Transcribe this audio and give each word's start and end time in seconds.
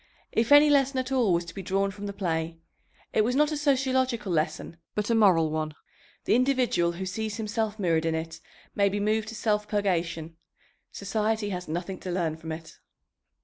If 0.31 0.51
any 0.51 0.71
lesson 0.71 0.97
at 0.97 1.11
all 1.11 1.31
was 1.31 1.45
to 1.45 1.53
be 1.53 1.61
drawn 1.61 1.91
from 1.91 2.07
the 2.07 2.11
play 2.11 2.57
it 3.13 3.23
was 3.23 3.35
not 3.35 3.51
a 3.51 3.55
sociological 3.55 4.31
lesson, 4.33 4.77
but 4.95 5.11
a 5.11 5.13
moral 5.13 5.51
one. 5.51 5.75
The 6.25 6.33
individual 6.33 6.93
who 6.93 7.05
sees 7.05 7.37
himself 7.37 7.77
mirrored 7.77 8.07
in 8.07 8.15
it 8.15 8.39
may 8.73 8.89
be 8.89 8.99
moved 8.99 9.27
to 9.27 9.35
self 9.35 9.67
purgation; 9.67 10.37
society 10.91 11.49
has 11.49 11.67
nothing 11.67 11.99
to 11.99 12.09
learn 12.09 12.35
from 12.35 12.51
it. 12.51 12.79